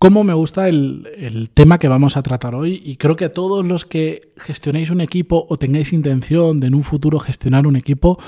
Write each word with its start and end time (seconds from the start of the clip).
cómo 0.00 0.24
me 0.24 0.32
gusta 0.32 0.66
el, 0.66 1.06
el, 1.18 1.50
tema 1.50 1.78
que 1.78 1.86
vamos 1.86 2.16
a 2.16 2.22
tratar 2.22 2.54
hoy 2.54 2.80
y 2.82 2.96
creo 2.96 3.16
que 3.16 3.26
a 3.26 3.34
todos 3.34 3.66
los 3.66 3.84
que 3.84 4.32
gestionéis 4.38 4.88
un 4.88 5.02
equipo 5.02 5.46
o 5.50 5.58
tengáis 5.58 5.92
intención 5.92 6.58
de 6.58 6.68
en 6.68 6.74
un 6.74 6.82
futuro 6.82 7.18
gestionar 7.18 7.66
un 7.66 7.76
equipo, 7.76 8.18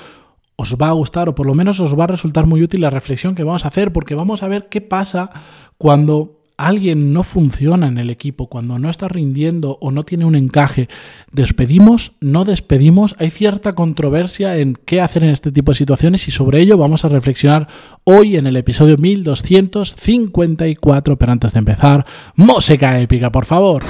os 0.57 0.77
va 0.77 0.89
a 0.89 0.93
gustar 0.93 1.31
o 1.31 1.35
por 1.35 1.47
lo 1.47 1.55
menos 1.55 1.81
os 1.81 1.99
va 1.99 2.05
a 2.05 2.09
resultar 2.09 2.45
muy 2.45 2.63
útil 2.63 2.83
la 2.83 2.91
reflexión 2.91 3.35
que 3.35 3.43
vamos 3.43 3.65
a 3.65 3.69
hacer 3.69 3.91
porque 3.91 4.15
vamos 4.15 4.43
a 4.43 4.49
ver 4.49 4.69
qué 4.69 4.83
pasa 4.83 5.31
cuando 5.79 6.42
alguien 6.57 7.13
no 7.13 7.25
funciona 7.25 7.89
en 7.89 7.99
el 7.99 8.09
equipo, 8.11 8.49
cuando 8.49 8.79
no 8.79 8.89
está 8.91 9.09
rindiendo 9.09 9.79
o 9.81 9.91
no 9.91 10.05
tiene 10.05 10.25
un 10.25 10.35
encaje, 10.35 10.89
despedimos, 11.33 12.13
no 12.21 12.45
despedimos, 12.45 13.15
hay 13.19 13.31
cierta 13.31 13.75
controversia 13.75 14.59
en 14.59 14.79
qué 14.85 15.01
hacer 15.01 15.25
en 15.25 15.31
este 15.31 15.51
tipo 15.53 15.73
de 15.73 15.79
situaciones 15.79 16.29
y 16.29 16.31
sobre 16.31 16.61
ello 16.61 16.77
vamos 16.77 17.05
a 17.05 17.09
reflexionar 17.09 17.67
hoy 18.05 18.37
en 18.37 18.47
el 18.47 18.57
episodio 18.57 18.97
1254, 18.97 21.19
pero 21.19 21.33
antes 21.33 21.53
de 21.53 21.59
empezar, 21.59 22.07
música 22.37 23.01
épica, 23.01 23.33
por 23.33 23.47
favor. 23.47 23.83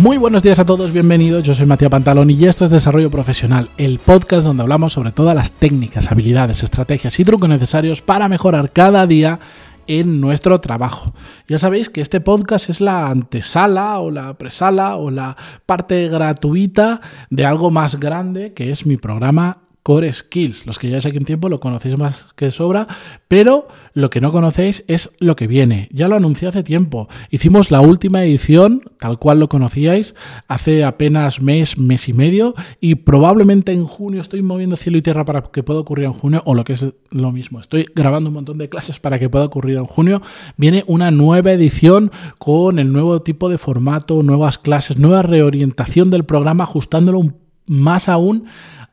Muy 0.00 0.16
buenos 0.16 0.42
días 0.42 0.58
a 0.58 0.64
todos, 0.64 0.94
bienvenidos. 0.94 1.44
Yo 1.44 1.52
soy 1.52 1.66
Matías 1.66 1.90
Pantalón 1.90 2.30
y 2.30 2.46
esto 2.46 2.64
es 2.64 2.70
Desarrollo 2.70 3.10
Profesional, 3.10 3.68
el 3.76 3.98
podcast 3.98 4.46
donde 4.46 4.62
hablamos 4.62 4.94
sobre 4.94 5.12
todas 5.12 5.36
las 5.36 5.52
técnicas, 5.52 6.10
habilidades, 6.10 6.62
estrategias 6.62 7.20
y 7.20 7.24
trucos 7.24 7.50
necesarios 7.50 8.00
para 8.00 8.26
mejorar 8.26 8.72
cada 8.72 9.06
día 9.06 9.40
en 9.86 10.22
nuestro 10.22 10.58
trabajo. 10.58 11.12
Ya 11.48 11.58
sabéis 11.58 11.90
que 11.90 12.00
este 12.00 12.22
podcast 12.22 12.70
es 12.70 12.80
la 12.80 13.10
antesala 13.10 13.98
o 13.98 14.10
la 14.10 14.32
presala 14.38 14.96
o 14.96 15.10
la 15.10 15.36
parte 15.66 16.08
gratuita 16.08 17.02
de 17.28 17.44
algo 17.44 17.70
más 17.70 18.00
grande 18.00 18.54
que 18.54 18.70
es 18.70 18.86
mi 18.86 18.96
programa 18.96 19.58
Core 19.82 20.12
Skills. 20.12 20.66
Los 20.66 20.78
que 20.78 20.88
ya 20.88 20.98
hace 20.98 21.10
un 21.10 21.24
tiempo 21.24 21.48
lo 21.48 21.60
conocéis 21.60 21.96
más 21.96 22.26
que 22.36 22.50
sobra, 22.50 22.86
pero 23.28 23.68
lo 23.94 24.10
que 24.10 24.20
no 24.20 24.32
conocéis 24.32 24.84
es 24.88 25.10
lo 25.18 25.36
que 25.36 25.46
viene. 25.46 25.88
Ya 25.92 26.08
lo 26.08 26.16
anuncié 26.16 26.48
hace 26.48 26.62
tiempo. 26.62 27.08
Hicimos 27.30 27.70
la 27.70 27.80
última 27.80 28.22
edición, 28.22 28.82
tal 28.98 29.18
cual 29.18 29.40
lo 29.40 29.48
conocíais, 29.48 30.14
hace 30.48 30.84
apenas 30.84 31.40
mes, 31.40 31.78
mes 31.78 32.08
y 32.08 32.12
medio, 32.12 32.54
y 32.80 32.96
probablemente 32.96 33.72
en 33.72 33.84
junio 33.84 34.20
estoy 34.20 34.42
moviendo 34.42 34.76
cielo 34.76 34.98
y 34.98 35.02
tierra 35.02 35.24
para 35.24 35.42
que 35.42 35.62
pueda 35.62 35.80
ocurrir 35.80 36.06
en 36.06 36.12
junio, 36.12 36.42
o 36.44 36.54
lo 36.54 36.64
que 36.64 36.74
es 36.74 36.86
lo 37.10 37.32
mismo. 37.32 37.60
Estoy 37.60 37.86
grabando 37.94 38.28
un 38.28 38.34
montón 38.34 38.58
de 38.58 38.68
clases 38.68 39.00
para 39.00 39.18
que 39.18 39.28
pueda 39.28 39.46
ocurrir 39.46 39.76
en 39.76 39.86
junio. 39.86 40.20
Viene 40.56 40.84
una 40.86 41.10
nueva 41.10 41.52
edición 41.52 42.10
con 42.38 42.78
el 42.78 42.92
nuevo 42.92 43.22
tipo 43.22 43.48
de 43.48 43.58
formato, 43.58 44.22
nuevas 44.22 44.58
clases, 44.58 44.98
nueva 44.98 45.22
reorientación 45.22 46.10
del 46.10 46.24
programa, 46.24 46.64
ajustándolo 46.64 47.22
más 47.66 48.08
aún 48.08 48.46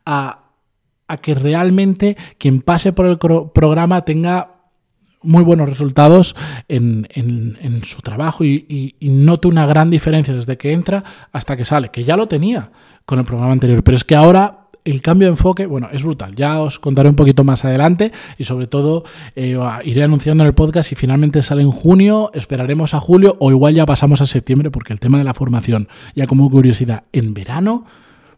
a 0.06 0.47
a 1.08 1.18
que 1.18 1.34
realmente 1.34 2.18
quien 2.38 2.62
pase 2.62 2.94
por 2.94 3.06
el 3.06 3.18
programa 3.18 4.02
tenga 4.02 4.58
muy 5.24 5.44
buenos 5.44 5.68
resultados 5.68 6.36
en, 6.68 7.08
su 7.86 8.02
trabajo 8.02 8.44
y, 8.44 8.96
note 9.02 9.48
una 9.48 9.66
gran 9.66 9.90
diferencia 9.90 10.34
desde 10.34 10.58
que 10.58 10.72
entra 10.74 11.04
hasta 11.32 11.56
que 11.56 11.66
sale, 11.66 11.90
que 11.90 12.04
ya 12.04 12.16
lo 12.16 12.28
tenía 12.28 12.72
con 13.06 13.20
el 13.20 13.26
programa 13.26 13.54
anterior, 13.54 13.84
pero 13.84 13.96
es 13.96 14.04
que 14.04 14.16
ahora 14.16 14.68
el 14.84 15.02
cambio 15.02 15.28
de 15.28 15.32
enfoque, 15.32 15.66
bueno, 15.66 15.90
es 15.92 16.02
brutal. 16.02 16.34
Ya 16.36 16.62
os 16.62 16.80
contaré 16.80 17.10
un 17.10 17.16
poquito 17.16 17.44
más 17.44 17.66
adelante 17.66 18.14
y 18.38 18.46
sobre 18.46 18.68
todo 18.68 19.04
eh, 19.36 19.60
iré 19.84 20.04
anunciando 20.04 20.46
en 20.46 20.48
el 20.48 20.54
podcast 20.54 20.88
si 20.88 20.96
finalmente 20.96 21.44
sale 21.44 21.62
en 21.62 21.72
junio, 21.72 22.32
esperaremos 22.34 22.94
a 22.94 23.02
julio 23.02 23.36
o 23.40 23.52
igual 23.52 23.74
ya 23.74 23.86
pasamos 23.86 24.22
a 24.22 24.26
septiembre 24.26 24.72
porque 24.72 24.94
el 24.94 25.02
tema 25.02 25.18
de 25.18 25.26
la 25.26 25.34
formación, 25.34 25.90
ya 26.16 26.26
como 26.26 26.50
curiosidad, 26.50 27.04
en 27.12 27.34
verano 27.34 27.86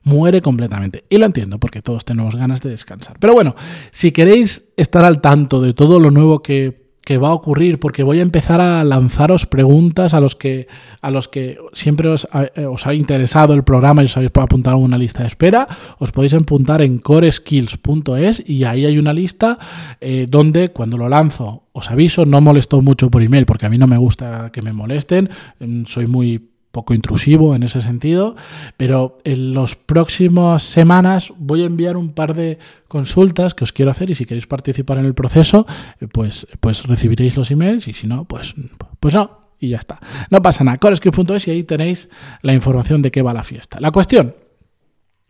muere 0.03 0.42
completamente. 0.42 1.05
Y 1.09 1.17
lo 1.17 1.25
entiendo, 1.25 1.59
porque 1.59 1.81
todos 1.81 2.05
tenemos 2.05 2.36
ganas 2.36 2.61
de 2.61 2.69
descansar. 2.69 3.17
Pero 3.19 3.33
bueno, 3.33 3.55
si 3.92 4.11
queréis 4.11 4.69
estar 4.78 5.06
al 5.06 5.22
tanto 5.22 5.61
de 5.61 5.74
todo 5.74 6.00
lo 6.00 6.12
nuevo 6.12 6.41
que, 6.41 6.90
va 7.09 7.29
a 7.29 7.34
ocurrir, 7.34 7.79
porque 7.79 8.03
voy 8.03 8.19
a 8.19 8.22
empezar 8.22 8.62
a 8.62 8.84
lanzaros 8.84 9.47
preguntas 9.47 10.13
a 10.13 10.19
los 10.19 10.35
que, 10.35 10.68
a 11.01 11.09
los 11.09 11.28
que 11.28 11.57
siempre 11.74 12.07
os, 12.07 12.28
eh, 12.56 12.68
ha 12.85 12.94
interesado 12.94 13.56
el 13.56 13.63
programa 13.63 14.03
y 14.03 14.06
os 14.06 14.16
habéis 14.16 14.31
apuntado 14.35 14.75
a 14.75 14.79
una 14.79 14.96
lista 14.96 15.24
de 15.24 15.28
espera, 15.28 15.68
os 15.97 16.12
podéis 16.12 16.35
apuntar 16.35 16.84
en 16.84 17.00
coreskills.es 17.00 18.47
y 18.47 18.63
ahí 18.63 18.85
hay 18.85 19.00
una 19.00 19.12
lista 19.12 19.57
eh, 20.00 20.28
donde 20.29 20.69
cuando 20.69 21.00
lo 21.00 21.09
lanzo 21.09 21.63
os 21.72 21.90
aviso, 21.90 22.28
no 22.28 22.41
molesto 22.41 22.79
mucho 22.79 23.09
por 23.09 23.24
email 23.24 23.47
porque 23.47 23.66
a 23.66 23.69
mí 23.69 23.79
no 23.79 23.88
me 23.88 23.97
gusta 23.97 24.51
que 24.51 24.62
me 24.62 24.72
molesten, 24.72 25.31
mm, 25.59 25.85
soy 25.85 26.06
muy 26.06 26.49
poco 26.72 26.94
intrusivo 26.94 27.56
en 27.56 27.63
ese 27.63 27.81
sentido, 27.81 28.35
pero 28.78 29.18
en 29.24 29.53
las 29.53 29.75
próximas 29.75 30.63
semanas 30.63 31.34
voy 31.38 31.63
a 31.63 31.66
enviar 31.66 31.97
un 31.97 32.13
par 32.13 32.35
de 32.35 32.59
consultas 32.88 33.53
que 33.53 33.63
os 33.63 33.74
quiero 33.74 33.91
hacer 33.91 34.09
y 34.09 34.16
si 34.16 34.25
queréis 34.25 34.47
participar 34.47 35.00
en 35.00 35.06
el 35.06 35.13
proceso, 35.13 35.66
eh, 36.00 36.07
pues, 36.12 36.47
pues 36.59 36.84
recibiréis 36.84 37.35
los 37.38 37.52
emails 37.52 37.88
y 37.88 37.94
si 37.94 38.07
no, 38.07 38.25
pues, 38.25 38.56
pues 39.00 39.13
no, 39.16 39.40
y 39.59 39.69
ya 39.69 39.78
está. 39.78 40.00
No 40.30 40.41
pasa 40.41 40.63
nada, 40.63 40.78
corescript.es 40.78 41.47
y 41.47 41.52
ahí 41.52 41.63
tenéis 41.63 42.09
la 42.41 42.53
información 42.53 43.01
de 43.01 43.12
qué 43.12 43.22
va 43.22 43.34
la 43.34 43.44
fiesta. 43.44 43.80
La 43.80 43.91
cuestión, 43.91 44.36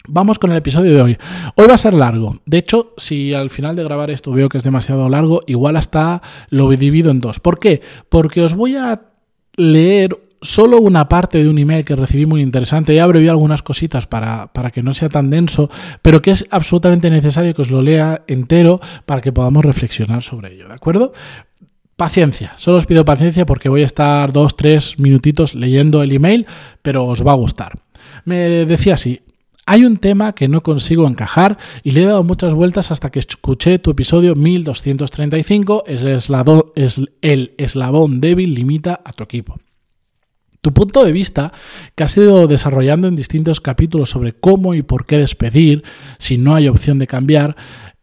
Vamos 0.08 0.40
con 0.40 0.52
el 0.52 0.58
episodio 0.58 0.96
de 0.96 1.02
hoy. 1.02 1.18
Hoy 1.56 1.68
va 1.68 1.76
a 1.76 1.78
ser 1.78 1.94
largo. 1.94 2.40
De 2.46 2.58
hecho, 2.58 2.94
si 2.98 3.34
al 3.34 3.50
final 3.50 3.76
de 3.76 3.84
grabar 3.84 4.10
esto 4.10 4.32
veo 4.32 4.50
que 4.50 4.58
es 4.58 4.64
demasiado 4.64 5.08
largo, 5.10 5.42
igual 5.46 5.76
hasta 5.76 6.22
lo 6.50 6.70
dividido 6.70 7.12
en 7.12 7.20
dos. 7.20 7.40
¿Por 7.40 7.60
qué? 7.60 7.82
Porque 8.08 8.42
os 8.42 8.56
voy 8.56 8.76
a 8.76 9.02
leer 9.56 10.18
solo 10.42 10.80
una 10.80 11.10
parte 11.10 11.44
de 11.44 11.50
un 11.50 11.58
email 11.58 11.86
que 11.86 11.96
recibí 11.96 12.26
muy 12.26 12.42
interesante. 12.42 12.96
Ya 12.96 13.04
abrevié 13.04 13.30
algunas 13.30 13.62
cositas 13.62 14.08
para, 14.08 14.52
para, 14.54 14.72
que 14.72 14.84
no 14.84 14.94
sea 14.94 15.10
tan 15.10 15.30
denso, 15.30 15.70
pero 16.02 16.22
que 16.22 16.32
es 16.32 16.46
absolutamente 16.52 17.10
necesario 17.10 17.54
que 17.54 17.62
os 17.62 17.72
lo 17.72 17.82
lea 17.82 18.24
entero 18.28 18.80
para 19.06 19.22
que 19.22 19.32
podamos 19.32 19.66
reflexionar 19.66 20.24
sobre 20.24 20.54
ello, 20.54 20.68
¿de 20.68 20.74
acuerdo? 20.74 21.14
Paciencia, 21.96 22.54
solo 22.56 22.78
os 22.78 22.86
pido 22.86 23.04
paciencia 23.04 23.46
porque 23.46 23.68
voy 23.68 23.82
a 23.82 23.86
estar 23.86 24.32
dos, 24.32 24.56
tres 24.56 24.98
minutitos 25.00 25.54
leyendo 25.54 26.02
el 26.02 26.14
email, 26.14 26.46
pero 26.82 27.06
os 27.06 27.28
va 27.28 27.34
a 27.34 27.36
gustar. 27.36 27.78
Me 28.24 28.38
decía 28.66 28.94
así, 28.94 29.20
hay 29.66 29.84
un 29.86 29.98
tema 29.98 30.34
que 30.34 30.48
no 30.48 30.64
consigo 30.64 31.08
encajar 31.08 31.58
y 31.84 31.92
le 31.92 32.04
he 32.04 32.06
dado 32.06 32.24
muchas 32.24 32.54
vueltas 32.54 32.90
hasta 32.90 33.12
que 33.12 33.20
escuché 33.20 33.80
tu 33.80 33.92
episodio 33.92 34.34
1235, 34.34 35.84
es 35.86 37.02
el 37.22 37.54
eslabón 37.58 38.22
débil 38.22 38.56
limita 38.56 39.02
a 39.04 39.12
tu 39.12 39.24
equipo. 39.26 39.60
Tu 40.62 40.74
punto 40.74 41.06
de 41.06 41.14
vista, 41.14 41.54
que 41.96 42.04
has 42.04 42.18
ido 42.18 42.48
desarrollando 42.48 43.08
en 43.08 43.16
distintos 43.16 43.62
capítulos 43.62 44.10
sobre 44.10 44.34
cómo 44.34 44.74
y 44.74 44.82
por 44.82 45.06
qué 45.06 45.18
despedir, 45.18 45.84
si 46.18 46.38
no 46.38 46.54
hay 46.54 46.68
opción 46.68 47.00
de 47.00 47.08
cambiar, 47.08 47.56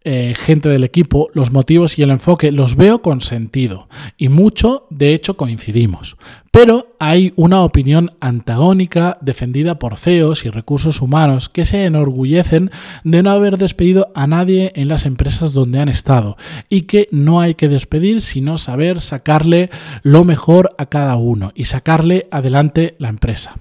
eh, 0.08 0.36
gente 0.36 0.68
del 0.68 0.84
equipo, 0.84 1.30
los 1.34 1.50
motivos 1.50 1.98
y 1.98 2.04
el 2.04 2.10
enfoque 2.10 2.52
los 2.52 2.76
veo 2.76 3.02
con 3.02 3.20
sentido 3.20 3.88
y 4.16 4.28
mucho, 4.28 4.86
de 4.88 5.14
hecho, 5.14 5.36
coincidimos. 5.36 6.16
Pero 6.52 6.94
hay 7.00 7.32
una 7.34 7.62
opinión 7.62 8.12
antagónica 8.20 9.18
defendida 9.20 9.80
por 9.80 9.96
CEOs 9.96 10.44
y 10.44 10.50
recursos 10.50 11.00
humanos 11.02 11.48
que 11.48 11.66
se 11.66 11.84
enorgullecen 11.84 12.70
de 13.02 13.24
no 13.24 13.30
haber 13.30 13.58
despedido 13.58 14.12
a 14.14 14.28
nadie 14.28 14.70
en 14.76 14.86
las 14.86 15.06
empresas 15.06 15.52
donde 15.52 15.80
han 15.80 15.88
estado 15.88 16.36
y 16.68 16.82
que 16.82 17.08
no 17.10 17.40
hay 17.40 17.56
que 17.56 17.68
despedir 17.68 18.20
sino 18.20 18.58
saber 18.58 19.00
sacarle 19.00 19.70
lo 20.04 20.22
mejor 20.22 20.72
a 20.78 20.86
cada 20.86 21.16
uno 21.16 21.50
y 21.56 21.64
sacarle 21.64 22.28
adelante 22.30 22.94
la 23.00 23.08
empresa. 23.08 23.56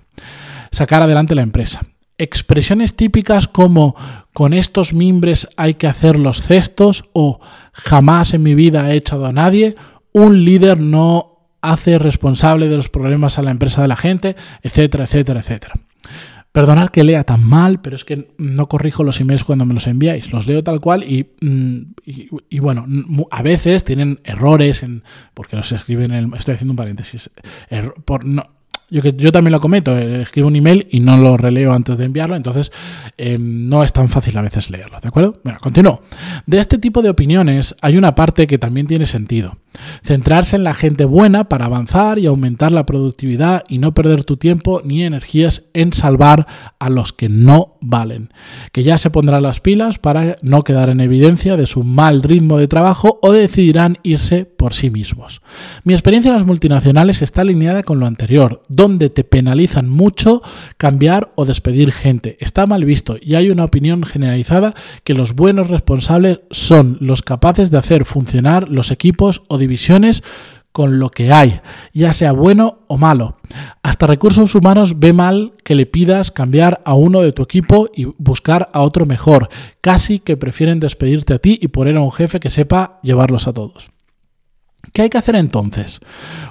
Sacar 0.69 1.01
adelante 1.01 1.33
la 1.33 1.41
empresa. 1.41 1.81
Expresiones 2.17 2.95
típicas 2.95 3.47
como 3.47 3.95
con 4.33 4.53
estos 4.53 4.93
mimbres 4.93 5.49
hay 5.57 5.73
que 5.73 5.87
hacer 5.87 6.17
los 6.17 6.41
cestos 6.41 7.09
o 7.13 7.39
jamás 7.73 8.33
en 8.33 8.43
mi 8.43 8.55
vida 8.55 8.91
he 8.91 8.95
echado 8.95 9.25
a 9.25 9.33
nadie, 9.33 9.75
un 10.13 10.45
líder 10.45 10.79
no 10.79 11.49
hace 11.61 11.97
responsable 11.97 12.69
de 12.69 12.77
los 12.77 12.89
problemas 12.89 13.37
a 13.37 13.43
la 13.43 13.51
empresa 13.51 13.81
de 13.81 13.87
la 13.87 13.95
gente, 13.97 14.35
etcétera, 14.61 15.05
etcétera, 15.05 15.39
etcétera. 15.41 15.73
Perdonad 16.55 16.87
que 16.87 17.03
lea 17.03 17.25
tan 17.25 17.43
mal, 17.43 17.81
pero 17.81 17.97
es 17.97 18.05
que 18.05 18.33
no 18.37 18.69
corrijo 18.69 19.03
los 19.03 19.19
emails 19.19 19.43
cuando 19.43 19.65
me 19.65 19.73
los 19.73 19.87
enviáis. 19.87 20.31
Los 20.31 20.47
leo 20.47 20.63
tal 20.63 20.79
cual 20.79 21.03
y, 21.03 21.31
mm, 21.41 22.61
bueno, 22.61 22.85
a 23.29 23.41
veces 23.41 23.83
tienen 23.83 24.21
errores 24.23 24.81
en, 24.81 25.03
porque 25.33 25.57
los 25.57 25.73
escriben 25.73 26.13
en 26.13 26.31
el, 26.31 26.33
estoy 26.37 26.53
haciendo 26.53 26.71
un 26.71 26.77
paréntesis, 26.77 27.29
no, 28.23 28.54
yo, 28.89 29.01
yo 29.01 29.31
también 29.31 29.51
lo 29.51 29.59
cometo, 29.59 29.97
eh, 29.97 30.21
escribo 30.21 30.47
un 30.47 30.55
email 30.55 30.87
y 30.91 30.99
no 30.99 31.17
lo 31.17 31.37
releo 31.37 31.73
antes 31.73 31.97
de 31.97 32.05
enviarlo, 32.05 32.35
entonces 32.35 32.71
eh, 33.17 33.37
no 33.39 33.83
es 33.83 33.93
tan 33.93 34.07
fácil 34.07 34.37
a 34.37 34.41
veces 34.41 34.69
leerlo, 34.69 34.99
¿de 34.99 35.07
acuerdo? 35.07 35.39
Bueno, 35.43 35.59
continúo. 35.61 36.01
De 36.45 36.59
este 36.59 36.77
tipo 36.77 37.01
de 37.01 37.09
opiniones 37.09 37.75
hay 37.81 37.97
una 37.97 38.15
parte 38.15 38.47
que 38.47 38.57
también 38.57 38.87
tiene 38.87 39.05
sentido. 39.05 39.57
Centrarse 40.03 40.55
en 40.55 40.63
la 40.63 40.73
gente 40.73 41.05
buena 41.05 41.49
para 41.49 41.65
avanzar 41.65 42.19
y 42.19 42.25
aumentar 42.25 42.71
la 42.71 42.85
productividad 42.85 43.63
y 43.67 43.77
no 43.77 43.93
perder 43.93 44.23
tu 44.23 44.37
tiempo 44.37 44.81
ni 44.83 45.03
energías 45.03 45.63
en 45.73 45.93
salvar 45.93 46.47
a 46.79 46.89
los 46.89 47.13
que 47.13 47.29
no 47.29 47.77
valen. 47.81 48.31
Que 48.71 48.83
ya 48.83 48.97
se 48.97 49.09
pondrán 49.09 49.43
las 49.43 49.59
pilas 49.59 49.99
para 49.99 50.35
no 50.41 50.63
quedar 50.63 50.89
en 50.89 50.99
evidencia 50.99 51.57
de 51.57 51.65
su 51.65 51.83
mal 51.83 52.23
ritmo 52.23 52.57
de 52.57 52.67
trabajo 52.67 53.19
o 53.21 53.31
decidirán 53.31 53.97
irse 54.03 54.45
por 54.45 54.73
sí 54.73 54.89
mismos. 54.89 55.41
Mi 55.83 55.93
experiencia 55.93 56.29
en 56.29 56.35
las 56.35 56.45
multinacionales 56.45 57.21
está 57.21 57.41
alineada 57.41 57.83
con 57.83 57.99
lo 57.99 58.05
anterior, 58.05 58.63
donde 58.67 59.09
te 59.09 59.23
penalizan 59.23 59.89
mucho 59.89 60.41
cambiar 60.77 61.31
o 61.35 61.45
despedir 61.45 61.91
gente. 61.91 62.37
Está 62.39 62.65
mal 62.65 62.85
visto 62.85 63.17
y 63.21 63.35
hay 63.35 63.49
una 63.49 63.63
opinión 63.63 64.03
generalizada 64.03 64.73
que 65.03 65.13
los 65.13 65.35
buenos 65.35 65.69
responsables 65.69 66.41
son 66.51 66.97
los 66.99 67.21
capaces 67.21 67.71
de 67.71 67.77
hacer 67.77 68.05
funcionar 68.05 68.69
los 68.69 68.91
equipos 68.91 69.43
o 69.47 69.57
divisiones 69.65 70.23
con 70.75 70.99
lo 70.99 71.09
que 71.09 71.31
hay, 71.31 71.61
ya 71.93 72.11
sea 72.11 72.33
bueno 72.33 72.79
o 72.87 72.97
malo. 72.97 73.37
Hasta 73.81 74.07
recursos 74.07 74.55
humanos 74.55 74.99
ve 74.99 75.13
mal 75.13 75.53
que 75.63 75.73
le 75.73 75.85
pidas 75.85 76.31
cambiar 76.31 76.81
a 76.83 76.95
uno 76.95 77.21
de 77.21 77.31
tu 77.31 77.43
equipo 77.43 77.87
y 77.95 78.05
buscar 78.17 78.69
a 78.73 78.81
otro 78.81 79.05
mejor. 79.05 79.47
Casi 79.79 80.19
que 80.19 80.35
prefieren 80.35 80.81
despedirte 80.81 81.33
a 81.33 81.39
ti 81.39 81.57
y 81.61 81.69
poner 81.69 81.95
a 81.95 82.01
un 82.01 82.11
jefe 82.11 82.41
que 82.41 82.49
sepa 82.49 82.99
llevarlos 83.03 83.47
a 83.47 83.53
todos. 83.53 83.89
¿Qué 84.91 85.03
hay 85.03 85.09
que 85.09 85.17
hacer 85.17 85.35
entonces? 85.35 86.01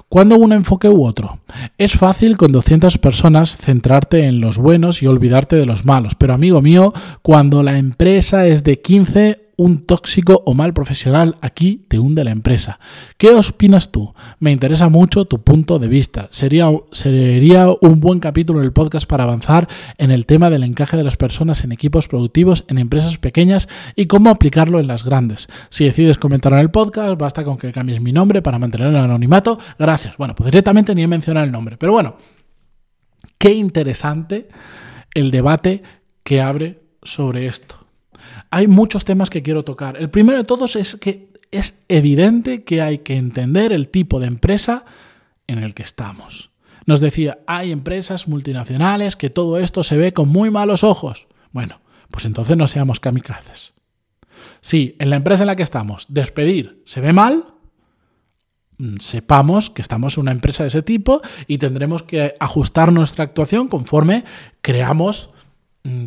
¿Cuándo 0.09 0.37
un 0.37 0.53
enfoque 0.53 0.89
u 0.89 1.05
otro? 1.05 1.41
Es 1.77 1.93
fácil 1.93 2.39
con 2.39 2.51
200 2.51 2.97
personas 2.97 3.59
centrarte 3.59 4.25
en 4.25 4.41
los 4.41 4.57
buenos 4.57 5.03
y 5.03 5.07
olvidarte 5.07 5.57
de 5.57 5.67
los 5.67 5.85
malos, 5.85 6.15
pero 6.15 6.33
amigo 6.33 6.63
mío, 6.63 6.95
cuando 7.21 7.63
la 7.63 7.77
empresa 7.77 8.47
es 8.47 8.65
de 8.65 8.81
15 8.81 9.44
un 9.57 9.85
tóxico 9.85 10.43
o 10.47 10.55
mal 10.55 10.73
profesional 10.73 11.37
aquí 11.41 11.85
te 11.89 11.99
hunde 11.99 12.25
la 12.25 12.31
empresa. 12.31 12.79
¿Qué 13.17 13.31
opinas 13.31 13.93
tú? 13.93 14.15
Me 14.39 14.53
interesa 14.53 14.89
mucho 14.89 15.25
tu 15.27 15.43
punto 15.43 15.79
de 15.79 15.89
vista. 15.89 16.29
Sería, 16.31 16.71
sería 16.93 17.69
un 17.81 18.01
buen 18.01 18.21
capítulo 18.21 18.61
del 18.61 18.73
podcast 18.73 19.09
para 19.09 19.25
avanzar 19.25 19.69
en 19.99 20.11
el 20.11 20.27
tema 20.27 20.51
del 20.51 20.65
encaje 20.65 20.97
de 20.97 21.05
las 21.05 21.17
personas 21.17 21.65
en 21.65 21.73
equipos 21.73 22.09
productivos 22.09 22.65
en 22.69 22.79
empresas 22.79 23.19
pequeñas 23.19 23.69
y 23.97 24.07
cómo 24.07 24.31
aplicarlo 24.31 24.81
en 24.81 24.87
las 24.87 25.05
grandes. 25.05 25.49
Si 25.71 25.85
decides 25.85 26.19
comentar 26.19 26.53
en 26.53 26.59
el 26.61 26.71
podcast, 26.71 27.19
basta 27.19 27.45
con 27.45 27.59
que 27.59 27.73
cambies 27.73 28.01
mi 28.01 28.13
nombre 28.13 28.43
para 28.43 28.59
mantener 28.59 28.89
el 28.89 28.97
anonimato. 28.97 29.59
Gracias. 29.79 30.17
Bueno, 30.17 30.35
pues 30.35 30.51
directamente 30.51 30.95
ni 30.95 31.03
he 31.03 31.09
mencionado 31.09 31.47
el 31.47 31.53
nombre. 31.53 31.77
Pero 31.77 31.93
bueno, 31.93 32.17
qué 33.39 33.53
interesante 33.55 34.49
el 35.15 35.31
debate 35.31 35.83
que 36.23 36.41
abre 36.41 36.81
sobre 37.03 37.47
esto 37.47 37.84
hay 38.51 38.67
muchos 38.69 39.05
temas 39.05 39.31
que 39.31 39.43
quiero 39.43 39.65
tocar. 39.65 39.97
El 39.97 40.11
primero 40.11 40.39
de 40.39 40.45
todos 40.45 40.77
es 40.77 40.97
que 40.97 41.33
es 41.51 41.77
evidente 41.89 42.65
que 42.65 42.83
hay 42.83 42.99
que 42.99 43.17
entender 43.17 43.73
el 43.73 43.89
tipo 43.89 44.21
de 44.21 44.27
empresa 44.27 44.85
en 45.47 45.59
el 45.63 45.75
que 45.75 45.83
estamos. 45.83 46.51
Nos 46.87 47.01
decía, 47.01 47.39
hay 47.47 47.73
empresas 47.73 48.29
multinacionales 48.29 49.17
que 49.17 49.31
todo 49.31 49.59
esto 49.59 49.85
se 49.85 49.97
ve 49.97 50.13
con 50.13 50.29
muy 50.29 50.51
malos 50.51 50.85
ojos. 50.85 51.27
Bueno, 51.53 51.81
pues 52.11 52.25
entonces 52.25 52.57
no 52.57 52.67
seamos 52.67 53.01
kamikazes. 53.01 53.73
Si 54.61 54.97
en 54.99 55.11
la 55.11 55.17
empresa 55.17 55.45
en 55.45 55.49
la 55.49 55.57
que 55.57 55.63
estamos 55.63 56.07
despedir 56.09 56.83
se 56.85 57.01
ve 57.01 57.13
mal, 57.13 57.45
mm, 58.79 58.97
sepamos 58.99 59.71
que 59.71 59.83
estamos 59.83 60.17
en 60.17 60.23
una 60.23 60.33
empresa 60.33 60.65
de 60.65 60.69
ese 60.69 60.83
tipo 60.83 61.23
y 61.47 61.59
tendremos 61.59 62.03
que 62.03 62.35
ajustar 62.41 62.93
nuestra 62.93 63.25
actuación 63.25 63.69
conforme 63.69 64.25
creamos 64.61 65.31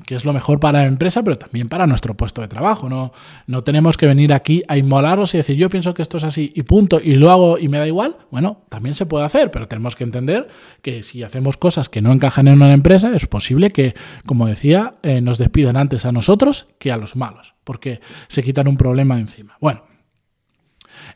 que 0.05 0.15
es 0.15 0.25
lo 0.25 0.33
mejor 0.33 0.59
para 0.59 0.79
la 0.79 0.85
empresa, 0.85 1.23
pero 1.23 1.37
también 1.37 1.69
para 1.69 1.85
nuestro 1.85 2.17
puesto 2.17 2.41
de 2.41 2.47
trabajo. 2.47 2.89
No, 2.89 3.13
no 3.45 3.63
tenemos 3.63 3.95
que 3.95 4.07
venir 4.07 4.33
aquí 4.33 4.63
a 4.67 4.75
inmolarnos 4.75 5.35
y 5.35 5.37
decir 5.37 5.55
yo 5.55 5.69
pienso 5.69 5.93
que 5.93 6.01
esto 6.01 6.17
es 6.17 6.23
así 6.23 6.51
y 6.55 6.63
punto 6.63 6.99
y 7.03 7.15
lo 7.15 7.29
hago 7.29 7.59
y 7.59 7.67
me 7.67 7.77
da 7.77 7.85
igual. 7.85 8.17
Bueno, 8.31 8.63
también 8.69 8.95
se 8.95 9.05
puede 9.05 9.25
hacer, 9.25 9.51
pero 9.51 9.67
tenemos 9.67 9.95
que 9.95 10.03
entender 10.03 10.47
que 10.81 11.03
si 11.03 11.21
hacemos 11.21 11.57
cosas 11.57 11.89
que 11.89 12.01
no 12.01 12.11
encajan 12.11 12.47
en 12.47 12.55
una 12.55 12.73
empresa, 12.73 13.15
es 13.15 13.27
posible 13.27 13.69
que, 13.69 13.93
como 14.25 14.47
decía, 14.47 14.95
eh, 15.03 15.21
nos 15.21 15.37
despidan 15.37 15.77
antes 15.77 16.05
a 16.05 16.11
nosotros 16.11 16.65
que 16.79 16.91
a 16.91 16.97
los 16.97 17.15
malos, 17.15 17.53
porque 17.63 18.01
se 18.29 18.41
quitan 18.41 18.67
un 18.67 18.77
problema 18.77 19.15
de 19.15 19.21
encima. 19.21 19.57
Bueno, 19.61 19.83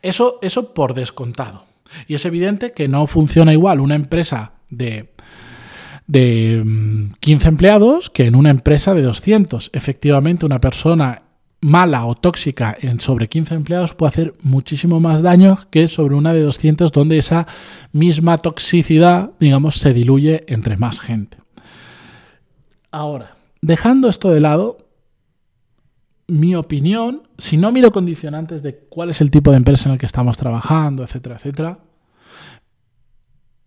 eso, 0.03 0.37
eso 0.43 0.75
por 0.75 0.93
descontado. 0.93 1.65
Y 2.07 2.13
es 2.13 2.25
evidente 2.25 2.73
que 2.73 2.87
no 2.87 3.07
funciona 3.07 3.53
igual 3.53 3.79
una 3.79 3.95
empresa 3.95 4.53
de 4.69 5.11
de 6.11 6.61
15 7.21 7.45
mm, 7.45 7.49
empleados 7.49 8.09
que 8.09 8.25
en 8.25 8.35
una 8.35 8.49
empresa 8.49 8.93
de 8.93 9.01
200. 9.01 9.69
Efectivamente, 9.73 10.45
una 10.45 10.59
persona 10.59 11.23
mala 11.61 12.05
o 12.05 12.15
tóxica 12.15 12.75
en 12.81 12.99
sobre 12.99 13.29
15 13.29 13.55
empleados 13.55 13.93
puede 13.93 14.09
hacer 14.09 14.33
muchísimo 14.41 14.99
más 14.99 15.21
daño 15.21 15.59
que 15.69 15.87
sobre 15.87 16.15
una 16.15 16.33
de 16.33 16.41
200 16.41 16.91
donde 16.91 17.17
esa 17.17 17.47
misma 17.93 18.39
toxicidad, 18.39 19.31
digamos, 19.39 19.75
se 19.75 19.93
diluye 19.93 20.43
entre 20.47 20.75
más 20.75 20.99
gente. 20.99 21.37
Ahora, 22.91 23.37
dejando 23.61 24.09
esto 24.09 24.31
de 24.31 24.41
lado, 24.41 24.79
mi 26.27 26.55
opinión, 26.55 27.23
si 27.37 27.55
no 27.55 27.71
miro 27.71 27.91
condicionantes 27.91 28.61
de 28.63 28.75
cuál 28.89 29.11
es 29.11 29.21
el 29.21 29.31
tipo 29.31 29.51
de 29.51 29.57
empresa 29.57 29.87
en 29.87 29.93
el 29.93 29.99
que 29.99 30.07
estamos 30.07 30.37
trabajando, 30.37 31.03
etcétera, 31.03 31.35
etcétera, 31.35 31.79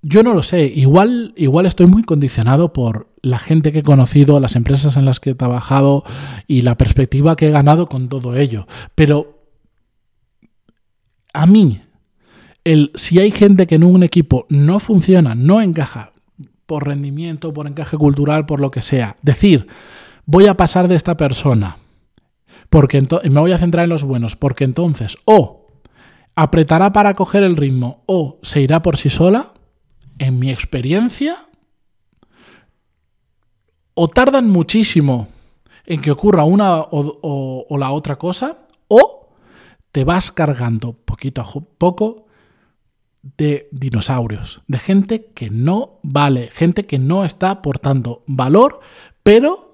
yo 0.06 0.22
no 0.22 0.34
lo 0.34 0.42
sé, 0.42 0.66
igual, 0.66 1.32
igual 1.34 1.64
estoy 1.64 1.86
muy 1.86 2.02
condicionado 2.02 2.74
por 2.74 3.08
la 3.22 3.38
gente 3.38 3.72
que 3.72 3.78
he 3.78 3.82
conocido, 3.82 4.38
las 4.38 4.54
empresas 4.54 4.98
en 4.98 5.06
las 5.06 5.18
que 5.18 5.30
he 5.30 5.34
trabajado 5.34 6.04
y 6.46 6.60
la 6.60 6.76
perspectiva 6.76 7.36
que 7.36 7.48
he 7.48 7.50
ganado 7.50 7.86
con 7.86 8.10
todo 8.10 8.36
ello. 8.36 8.66
Pero 8.94 9.46
a 11.32 11.46
mí, 11.46 11.80
el, 12.64 12.92
si 12.94 13.18
hay 13.18 13.30
gente 13.30 13.66
que 13.66 13.76
en 13.76 13.84
un 13.84 14.02
equipo 14.02 14.44
no 14.50 14.78
funciona, 14.78 15.34
no 15.34 15.62
encaja, 15.62 16.12
por 16.66 16.86
rendimiento, 16.86 17.54
por 17.54 17.66
encaje 17.66 17.96
cultural, 17.96 18.44
por 18.44 18.60
lo 18.60 18.70
que 18.70 18.82
sea, 18.82 19.16
decir, 19.22 19.66
voy 20.26 20.48
a 20.48 20.56
pasar 20.56 20.86
de 20.86 20.96
esta 20.96 21.16
persona, 21.16 21.78
porque 22.68 23.02
me 23.30 23.40
voy 23.40 23.52
a 23.52 23.58
centrar 23.58 23.84
en 23.84 23.90
los 23.90 24.04
buenos, 24.04 24.36
porque 24.36 24.64
entonces 24.64 25.16
o 25.24 25.66
apretará 26.36 26.92
para 26.92 27.14
coger 27.14 27.42
el 27.42 27.56
ritmo 27.56 28.02
o 28.04 28.38
se 28.42 28.60
irá 28.60 28.82
por 28.82 28.98
sí 28.98 29.08
sola, 29.08 29.53
en 30.18 30.38
mi 30.38 30.50
experiencia, 30.50 31.46
o 33.94 34.08
tardan 34.08 34.50
muchísimo 34.50 35.28
en 35.86 36.00
que 36.00 36.10
ocurra 36.10 36.44
una 36.44 36.80
o, 36.80 37.76
la 37.78 37.90
otra 37.90 38.16
cosa, 38.16 38.58
o 38.88 39.28
te 39.92 40.04
vas 40.04 40.32
cargando 40.32 40.92
poquito 40.92 41.40
a 41.40 41.46
poco 41.78 42.26
de 43.36 43.68
dinosaurios, 43.70 44.62
de 44.66 44.78
gente 44.78 45.26
que 45.34 45.50
no 45.50 46.00
vale, 46.02 46.50
gente 46.52 46.86
que 46.86 46.98
no 46.98 47.24
está 47.24 47.50
aportando 47.50 48.22
valor, 48.26 48.80
pero 49.22 49.72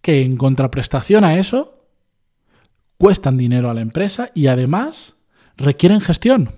que 0.00 0.22
en 0.22 0.36
contraprestación 0.36 1.24
a 1.24 1.36
eso 1.38 1.86
cuestan 2.98 3.36
dinero 3.36 3.70
a 3.70 3.74
la 3.74 3.80
empresa 3.80 4.30
y 4.34 4.46
además 4.46 5.14
requieren 5.56 6.00
gestión. 6.00 6.52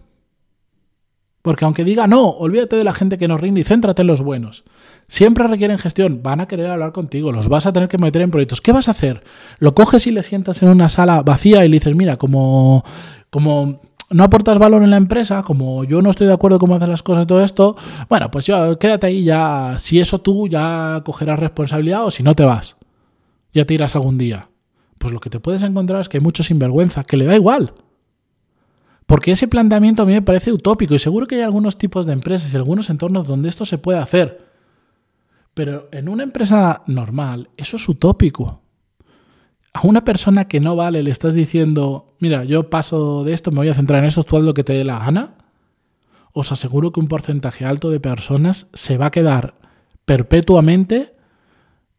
Porque 1.47 1.65
aunque 1.65 1.85
diga, 1.85 2.09
no, 2.09 2.27
olvídate 2.27 2.75
de 2.75 2.83
la 2.83 2.93
gente 2.93 3.19
que 3.19 3.29
nos 3.29 3.41
rinde 3.41 3.61
y 3.61 3.63
céntrate 3.63 4.03
en 4.03 4.09
los 4.09 4.21
buenos. 4.21 4.65
Siempre 5.07 5.47
requieren 5.47 5.79
gestión, 5.79 6.21
van 6.21 6.41
a 6.41 6.49
querer 6.49 6.67
hablar 6.67 6.91
contigo, 6.91 7.31
los 7.31 7.49
vas 7.49 7.67
a 7.67 7.73
tener 7.73 7.89
que 7.89 7.99
meter 7.99 8.21
en 8.23 8.33
proyectos. 8.33 8.61
¿Qué 8.61 8.73
vas 8.73 8.89
a 8.89 8.91
hacer? 8.91 9.23
¿Lo 9.61 9.73
coges 9.73 10.09
y 10.09 10.11
le 10.11 10.25
sientas 10.25 10.61
en 10.65 10.71
una 10.71 10.89
sala 10.89 11.23
vacía 11.23 11.65
y 11.65 11.69
le 11.69 11.77
dices, 11.77 11.95
mira, 11.95 12.17
como, 12.17 12.83
como 13.31 13.81
no 14.11 14.25
aportas 14.25 14.59
valor 14.59 14.83
en 14.83 14.91
la 14.91 14.97
empresa, 14.97 15.45
como 15.45 15.85
yo 15.85 16.03
no 16.03 16.11
estoy 16.11 16.27
de 16.27 16.33
acuerdo 16.33 16.59
cómo 16.59 16.75
hacer 16.75 16.89
las 16.89 17.05
cosas 17.05 17.29
todo 17.29 17.45
esto, 17.45 17.77
bueno, 18.09 18.29
pues 18.29 18.45
ya 18.47 18.77
quédate 18.77 19.07
ahí 19.07 19.23
ya, 19.23 19.77
si 19.79 20.01
eso 20.01 20.21
tú 20.21 20.49
ya 20.49 21.01
cogerás 21.05 21.39
responsabilidad 21.39 22.07
o 22.07 22.11
si 22.11 22.25
no 22.25 22.35
te 22.35 22.45
vas, 22.45 22.75
ya 23.55 23.65
te 23.65 23.75
irás 23.75 23.95
algún 23.95 24.19
día. 24.19 24.49
Pues 24.99 25.13
lo 25.13 25.21
que 25.21 25.31
te 25.31 25.39
puedes 25.39 25.63
encontrar 25.63 26.01
es 26.01 26.09
que 26.09 26.17
hay 26.17 26.25
mucho 26.25 26.43
sinvergüenza, 26.43 27.05
que 27.05 27.17
le 27.17 27.27
da 27.27 27.37
igual. 27.37 27.73
Porque 29.07 29.31
ese 29.31 29.47
planteamiento 29.47 30.03
a 30.03 30.07
mí 30.07 30.13
me 30.13 30.23
parece 30.23 30.53
utópico 30.53 30.95
y 30.95 30.99
seguro 30.99 31.27
que 31.27 31.37
hay 31.37 31.43
algunos 31.43 31.79
tipos 31.79 32.07
de 32.07 32.13
empresas 32.13 32.53
y 32.53 32.57
algunos 32.57 32.91
entornos 32.91 33.27
donde 33.27 33.49
esto 33.49 33.65
se 33.65 33.79
puede 33.79 34.01
hacer. 34.01 34.45
Pero 35.55 35.89
en 35.93 36.09
una 36.09 36.25
empresa 36.25 36.83
normal 36.87 37.49
eso 37.57 37.77
es 37.77 37.89
utópico. 37.89 38.61
A 39.73 39.87
una 39.87 40.05
persona 40.05 40.49
que 40.49 40.59
no 40.59 40.75
vale 40.75 41.03
le 41.03 41.11
estás 41.11 41.35
diciendo, 41.35 42.17
mira, 42.19 42.45
yo 42.45 42.69
paso 42.69 43.23
de 43.25 43.33
esto, 43.33 43.53
me 43.53 43.59
voy 43.59 43.69
a 43.69 43.75
centrar 43.75 44.03
en 44.03 44.09
esto, 44.09 44.25
tú 44.25 44.37
haz 44.37 44.43
lo 44.43 44.55
que 44.55 44.65
te 44.65 44.73
dé 44.73 44.85
la 44.85 44.99
gana. 44.99 45.35
Os 46.33 46.51
aseguro 46.51 46.93
que 46.93 47.01
un 47.01 47.09
porcentaje 47.09 47.65
alto 47.65 47.91
de 47.91 48.01
personas 48.01 48.67
se 48.73 48.99
va 48.99 49.07
a 49.07 49.11
quedar 49.11 49.55
perpetuamente 50.05 51.15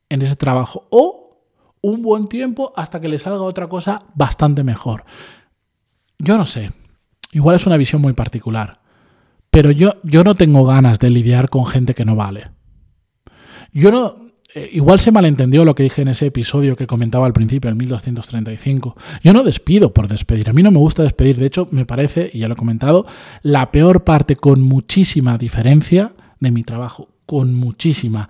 en 0.09 0.21
ese 0.21 0.35
trabajo 0.35 0.87
o 0.89 1.43
un 1.81 2.01
buen 2.01 2.27
tiempo 2.27 2.73
hasta 2.75 2.99
que 2.99 3.07
le 3.07 3.19
salga 3.19 3.41
otra 3.41 3.67
cosa 3.67 4.03
bastante 4.15 4.63
mejor. 4.63 5.05
Yo 6.19 6.37
no 6.37 6.45
sé, 6.45 6.71
Igual 7.37 7.55
es 7.55 7.67
una 7.67 7.77
visión 7.77 8.01
muy 8.01 8.13
particular, 8.13 8.79
pero 9.51 9.69
yo, 9.69 9.97
yo 10.01 10.23
no 10.23 10.33
tengo 10.33 10.65
ganas 10.65 10.97
de 10.97 11.11
lidiar 11.11 11.49
con 11.49 11.67
gente 11.67 11.93
que 11.93 12.03
no 12.03 12.15
vale. 12.15 12.49
Yo 13.71 13.91
no, 13.91 14.31
eh, 14.55 14.71
igual 14.73 14.99
se 14.99 15.11
malentendió 15.11 15.63
lo 15.63 15.75
que 15.75 15.83
dije 15.83 16.01
en 16.01 16.07
ese 16.07 16.25
episodio 16.25 16.75
que 16.75 16.87
comentaba 16.87 17.27
al 17.27 17.33
principio, 17.33 17.69
el 17.69 17.75
1235. 17.75 18.95
Yo 19.21 19.33
no 19.33 19.43
despido 19.43 19.93
por 19.93 20.07
despedir. 20.07 20.49
A 20.49 20.53
mí 20.53 20.63
no 20.63 20.71
me 20.71 20.79
gusta 20.79 21.03
despedir. 21.03 21.37
De 21.37 21.45
hecho, 21.45 21.67
me 21.69 21.85
parece, 21.85 22.31
y 22.33 22.39
ya 22.39 22.47
lo 22.47 22.55
he 22.55 22.57
comentado, 22.57 23.05
la 23.43 23.71
peor 23.71 24.03
parte 24.03 24.35
con 24.35 24.63
muchísima 24.63 25.37
diferencia 25.37 26.13
de 26.39 26.49
mi 26.49 26.63
trabajo. 26.63 27.09
Con 27.27 27.53
muchísima. 27.53 28.29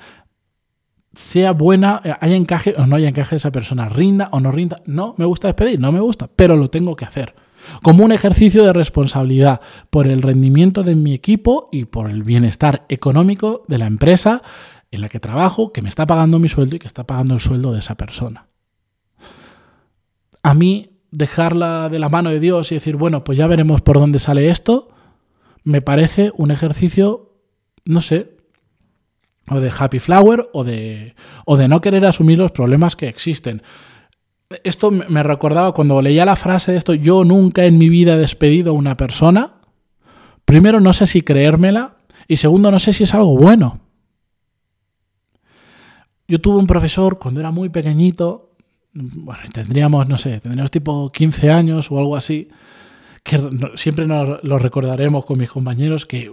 Sea 1.14 1.54
buena, 1.54 2.02
eh, 2.04 2.14
haya 2.20 2.36
encaje 2.36 2.76
o 2.78 2.86
no 2.88 2.98
haya 2.98 3.08
encaje 3.08 3.38
esa 3.38 3.54
persona, 3.54 3.88
rinda 3.88 4.28
o 4.34 4.42
no 4.42 4.52
rinda. 4.52 4.82
No 4.86 5.16
me 5.18 5.24
gusta 5.24 5.48
despedir, 5.48 5.80
no 5.80 5.94
me 5.94 6.02
gusta, 6.02 6.30
pero 6.36 6.58
lo 6.58 6.70
tengo 6.70 6.98
que 6.98 7.06
hacer. 7.06 7.47
Como 7.82 8.04
un 8.04 8.12
ejercicio 8.12 8.64
de 8.64 8.74
responsabilidad 8.74 9.62
por 9.90 10.08
el 10.08 10.22
rendimiento 10.22 10.84
de 10.84 10.96
mi 10.96 11.14
equipo 11.14 11.70
y 11.72 11.86
por 11.86 12.10
el 12.10 12.24
bienestar 12.24 12.86
económico 12.90 13.64
de 13.68 13.78
la 13.78 13.88
empresa 13.88 14.42
en 14.92 15.02
la 15.02 15.10
que 15.10 15.20
trabajo, 15.20 15.74
que 15.74 15.82
me 15.82 15.90
está 15.90 16.08
pagando 16.08 16.40
mi 16.40 16.50
sueldo 16.50 16.76
y 16.76 16.80
que 16.80 16.88
está 16.88 17.06
pagando 17.06 17.34
el 17.34 17.40
sueldo 17.40 17.74
de 17.74 17.80
esa 17.80 17.96
persona. 17.96 18.48
A 20.44 20.54
mí 20.54 20.92
dejarla 21.12 21.90
de 21.90 22.00
la 22.00 22.10
mano 22.10 22.30
de 22.30 22.40
Dios 22.40 22.72
y 22.72 22.76
decir, 22.76 22.96
bueno, 22.96 23.24
pues 23.24 23.38
ya 23.38 23.48
veremos 23.48 23.82
por 23.82 24.00
dónde 24.00 24.20
sale 24.20 24.50
esto, 24.50 24.90
me 25.64 25.82
parece 25.82 26.32
un 26.36 26.52
ejercicio, 26.52 27.34
no 27.86 28.02
sé, 28.02 28.38
o 29.50 29.60
de 29.60 29.72
happy 29.78 30.00
flower 30.00 30.50
o 30.54 30.64
de, 30.64 31.16
o 31.46 31.58
de 31.58 31.68
no 31.68 31.82
querer 31.82 32.06
asumir 32.06 32.38
los 32.38 32.52
problemas 32.52 32.96
que 32.96 33.08
existen. 33.08 33.62
Esto 34.64 34.92
me 34.92 35.24
recordaba 35.24 35.74
cuando 35.74 36.02
leía 36.02 36.26
la 36.26 36.38
frase 36.38 36.72
de 36.72 36.78
esto, 36.78 36.94
yo 36.94 37.26
nunca 37.26 37.66
en 37.66 37.78
mi 37.78 37.90
vida 37.90 38.14
he 38.14 38.18
despedido 38.18 38.72
a 38.72 38.76
una 38.76 38.96
persona. 38.96 39.56
Primero, 40.46 40.80
no 40.80 40.94
sé 40.94 41.06
si 41.08 41.22
creérmela 41.22 41.98
y 42.28 42.38
segundo, 42.38 42.72
no 42.72 42.80
sé 42.80 42.94
si 42.94 43.04
es 43.04 43.14
algo 43.14 43.38
bueno. 43.38 43.82
Yo 46.28 46.40
tuve 46.40 46.58
un 46.58 46.68
profesor 46.68 47.20
cuando 47.20 47.40
era 47.40 47.52
muy 47.52 47.70
pequeñito, 47.70 48.52
bueno, 48.94 49.42
tendríamos, 49.54 50.08
no 50.08 50.18
sé, 50.18 50.40
tendríamos 50.40 50.72
tipo 50.72 51.12
15 51.12 51.52
años 51.52 51.92
o 51.92 52.00
algo 52.00 52.16
así, 52.16 52.50
que 53.24 53.42
siempre 53.76 54.08
nos 54.08 54.44
lo 54.44 54.58
recordaremos 54.58 55.26
con 55.26 55.40
mis 55.40 55.50
compañeros, 55.50 56.06
que 56.06 56.32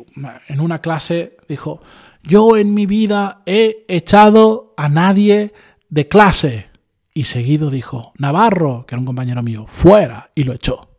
en 0.49 0.61
una 0.61 0.81
clase 0.81 1.37
dijo, 1.49 1.81
yo 2.23 2.57
en 2.57 2.75
mi 2.75 2.87
vida 2.87 3.43
he 3.47 3.85
echado 3.89 4.75
a 4.77 4.89
nadie 4.89 5.53
de 5.89 6.09
clase. 6.09 6.74
Y 7.15 7.25
seguido 7.25 7.71
dijo, 7.71 8.13
Navarro, 8.19 8.85
que 8.87 8.95
era 8.95 9.01
un 9.01 9.07
compañero 9.07 9.43
mío, 9.43 9.67
fuera, 9.69 10.31
y 10.35 10.43
lo 10.43 10.53
echó 10.53 10.95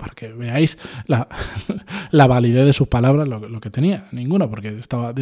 para 0.00 0.14
que 0.14 0.28
veáis 0.32 0.78
la, 1.06 1.28
validez 2.26 2.64
de 2.64 2.72
sus 2.72 2.88
palabras, 2.88 3.28
lo, 3.28 3.60
que 3.60 3.68
tenía, 3.68 4.08
ninguno, 4.12 4.48
porque 4.48 4.68
estaba, 4.78 5.12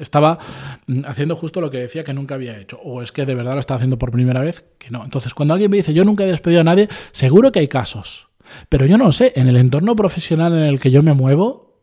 estaba 0.00 0.38
mm, 0.86 1.04
haciendo 1.04 1.36
justo 1.36 1.60
lo 1.60 1.70
que 1.70 1.78
decía 1.78 2.02
que 2.02 2.14
nunca 2.14 2.34
había 2.36 2.58
hecho, 2.58 2.80
o 2.82 3.02
es 3.02 3.12
que 3.12 3.26
de 3.26 3.34
verdad 3.34 3.54
lo 3.54 3.60
estaba 3.60 3.76
haciendo 3.76 3.98
por 3.98 4.10
primera 4.10 4.40
vez, 4.40 4.64
que 4.78 4.88
no. 4.88 5.04
Entonces, 5.04 5.34
cuando 5.34 5.52
alguien 5.52 5.70
me 5.70 5.76
dice, 5.76 5.92
yo 5.92 6.06
nunca 6.06 6.24
he 6.24 6.28
despedido 6.28 6.62
a 6.62 6.64
nadie, 6.64 6.88
seguro 7.12 7.52
que 7.52 7.58
hay 7.58 7.68
casos, 7.68 8.28
pero 8.70 8.86
yo 8.86 8.96
no 8.96 9.12
sé, 9.12 9.34
en 9.36 9.48
el 9.48 9.58
entorno 9.58 9.94
profesional 9.94 10.54
en 10.54 10.64
el 10.64 10.80
que 10.80 10.90
yo 10.90 11.02
me 11.02 11.12
muevo, 11.12 11.78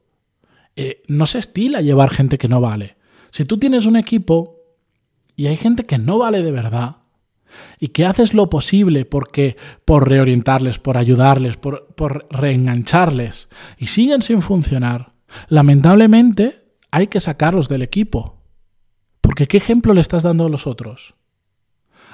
eh, 0.76 1.04
no 1.08 1.28
se 1.28 1.38
estila 1.38 1.82
llevar 1.82 2.10
gente 2.10 2.40
que 2.40 2.48
no 2.48 2.60
vale. 2.60 2.98
Si 3.30 3.46
tú 3.46 3.60
tienes 3.60 3.86
un 3.86 3.96
equipo 3.96 4.64
y 5.36 5.46
hay 5.46 5.56
gente 5.56 5.86
que 5.86 6.00
no 6.00 6.18
vale 6.18 6.42
de 6.42 6.52
verdad, 6.52 6.98
y 7.80 7.90
que 7.90 8.06
haces 8.06 8.34
lo 8.34 8.50
posible 8.50 9.06
porque 9.06 9.58
por 9.86 10.10
reorientarles, 10.10 10.80
por 10.80 10.98
ayudarles, 10.98 11.58
por, 11.58 12.28
reengancharles 12.30 13.50
y 13.78 13.88
siguen 13.88 14.22
sin 14.22 14.42
funcionar, 14.42 15.14
lamentablemente 15.48 16.58
hay 16.92 17.08
que 17.08 17.20
sacarlos 17.20 17.70
del 17.70 17.82
equipo. 17.82 18.42
Porque 19.22 19.48
¿qué 19.48 19.58
ejemplo 19.58 19.94
le 19.94 20.02
estás 20.02 20.24
dando 20.24 20.46
a 20.46 20.50
los 20.50 20.68
otros? 20.68 21.16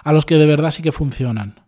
A 0.03 0.13
los 0.13 0.25
que 0.25 0.35
de 0.35 0.45
verdad 0.45 0.71
sí 0.71 0.81
que 0.81 0.91
funcionan 0.91 1.62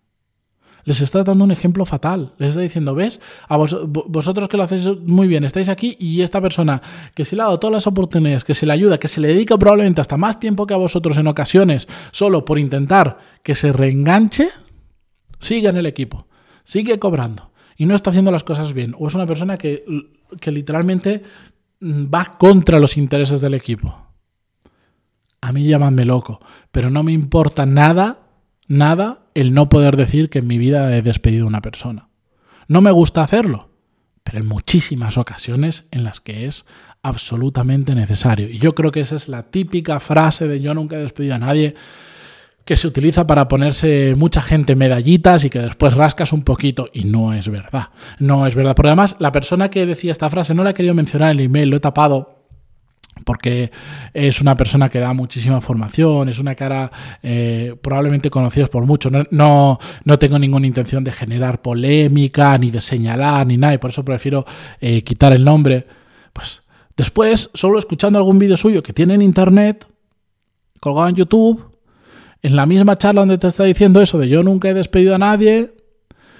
les 0.86 1.02
está 1.02 1.24
dando 1.24 1.44
un 1.44 1.52
ejemplo 1.52 1.86
fatal. 1.86 2.34
Les 2.38 2.50
está 2.50 2.62
diciendo, 2.62 2.96
¿ves? 2.96 3.20
A 3.50 3.58
vosotros 3.58 4.48
que 4.48 4.56
lo 4.56 4.64
hacéis 4.64 4.88
muy 5.02 5.28
bien, 5.28 5.44
estáis 5.44 5.68
aquí 5.68 5.98
y 6.00 6.22
esta 6.22 6.40
persona 6.40 6.82
que 7.14 7.26
se 7.26 7.36
le 7.36 7.42
ha 7.42 7.46
dado 7.46 7.60
todas 7.60 7.74
las 7.74 7.88
oportunidades, 7.88 8.44
que 8.44 8.54
se 8.54 8.66
le 8.66 8.74
ayuda, 8.74 9.00
que 9.00 9.08
se 9.08 9.20
le 9.20 9.30
dedica 9.30 9.58
probablemente 9.58 10.00
hasta 10.00 10.16
más 10.16 10.40
tiempo 10.40 10.68
que 10.68 10.76
a 10.76 10.78
vosotros 10.78 11.18
en 11.18 11.28
ocasiones, 11.28 11.88
solo 12.12 12.46
por 12.46 12.60
intentar 12.60 13.18
que 13.44 13.56
se 13.56 13.74
reenganche, 13.74 14.50
sigue 15.40 15.68
en 15.68 15.78
el 15.78 15.88
equipo, 15.88 16.28
sigue 16.64 17.00
cobrando 17.00 17.52
y 17.78 17.88
no 17.88 17.96
está 17.96 18.12
haciendo 18.12 18.32
las 18.32 18.44
cosas 18.44 18.74
bien. 18.74 18.96
O 19.00 19.08
es 19.08 19.16
una 19.16 19.26
persona 19.26 19.58
que, 19.58 19.84
que 20.40 20.52
literalmente 20.52 21.24
mm, 21.80 22.06
va 22.14 22.26
contra 22.38 22.80
los 22.80 22.96
intereses 22.96 23.42
del 23.42 23.56
equipo. 23.56 24.06
A 25.42 25.52
mí 25.52 25.68
llamadme 25.68 26.06
loco, 26.06 26.40
pero 26.72 26.92
no 26.92 27.02
me 27.02 27.12
importa 27.12 27.66
nada 27.66 28.25
nada 28.68 29.26
el 29.34 29.54
no 29.54 29.70
poder 29.70 29.98
decir 29.98 30.30
que 30.30 30.40
en 30.40 30.48
mi 30.48 30.58
vida 30.58 30.96
he 30.96 31.02
despedido 31.02 31.46
a 31.46 31.50
una 31.50 31.62
persona. 31.62 32.10
No 32.68 32.82
me 32.82 32.92
gusta 32.92 33.24
hacerlo, 33.24 33.70
pero 34.24 34.40
en 34.40 34.48
muchísimas 34.48 35.18
ocasiones 35.18 35.86
en 35.92 36.04
las 36.04 36.20
que 36.20 36.46
es 36.46 36.66
absolutamente 37.04 37.94
necesario. 37.94 38.50
Y 38.50 38.58
yo 38.58 38.74
creo 38.74 38.92
que 38.92 39.02
esa 39.02 39.16
es 39.16 39.28
la 39.28 39.44
típica 39.44 40.00
frase 40.00 40.48
de 40.48 40.60
yo 40.60 40.74
nunca 40.74 40.96
he 40.96 41.04
despedido 41.04 41.36
a 41.36 41.40
nadie 41.40 41.76
que 42.66 42.76
se 42.76 42.88
utiliza 42.88 43.28
para 43.28 43.48
ponerse 43.48 44.16
mucha 44.18 44.42
gente 44.42 44.76
medallitas 44.76 45.44
y 45.44 45.52
que 45.52 45.60
después 45.60 45.94
rascas 45.94 46.34
un 46.34 46.42
poquito 46.42 46.90
y 46.92 47.04
no 47.04 47.32
es 47.32 47.48
verdad. 47.48 47.90
No 48.18 48.48
es 48.48 48.56
verdad. 48.56 48.76
Porque 48.76 48.90
además 48.90 49.16
la 49.20 49.32
persona 49.32 49.70
que 49.70 49.86
decía 49.86 50.12
esta 50.12 50.32
frase 50.32 50.56
no 50.56 50.64
la 50.64 50.72
he 50.72 50.74
querido 50.74 50.96
mencionar 50.96 51.32
en 51.32 51.40
el 51.40 51.46
email, 51.46 51.70
lo 51.70 51.78
he 51.78 51.80
tapado 51.80 52.45
porque 53.26 53.72
es 54.14 54.40
una 54.40 54.56
persona 54.56 54.88
que 54.88 55.00
da 55.00 55.12
muchísima 55.12 55.60
formación, 55.60 56.30
es 56.30 56.40
una 56.40 56.56
cara 56.56 56.90
eh, 57.22 57.76
probablemente 57.82 58.30
conocida 58.30 58.68
por 58.68 58.86
muchos. 58.86 59.12
No, 59.32 59.78
no, 60.06 60.20
tengo 60.20 60.40
ninguna 60.40 60.68
intención 60.68 61.04
de 61.04 61.12
generar 61.12 61.62
polémica, 61.62 62.58
ni 62.58 62.72
de 62.72 62.80
señalar, 62.80 63.46
ni 63.48 63.58
nada, 63.58 63.74
y 63.74 63.78
por 63.80 63.90
eso 63.90 64.06
prefiero 64.06 64.46
eh, 64.80 65.04
quitar 65.04 65.34
el 65.34 65.44
nombre. 65.44 65.88
Pues 66.32 66.64
después, 66.96 67.50
solo 67.54 67.80
escuchando 67.80 68.20
algún 68.20 68.40
vídeo 68.40 68.56
suyo 68.56 68.84
que 68.84 68.94
tiene 68.94 69.16
en 69.16 69.24
internet, 69.24 69.86
colgado 70.80 71.10
en 71.10 71.16
YouTube, 71.16 71.76
en 72.44 72.56
la 72.56 72.68
misma 72.68 72.96
charla 72.98 73.22
donde 73.22 73.40
te 73.40 73.48
está 73.48 73.64
diciendo 73.64 74.02
eso 74.02 74.20
de 74.20 74.30
yo 74.30 74.44
nunca 74.44 74.70
he 74.70 74.74
despedido 74.76 75.16
a 75.16 75.18
nadie, 75.18 75.75